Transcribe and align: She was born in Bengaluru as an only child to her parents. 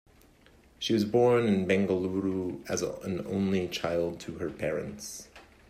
She 0.79 0.95
was 0.95 1.05
born 1.05 1.45
in 1.45 1.67
Bengaluru 1.67 2.67
as 2.67 2.81
an 2.81 3.23
only 3.27 3.67
child 3.67 4.19
to 4.21 4.39
her 4.39 4.49
parents. 4.49 5.27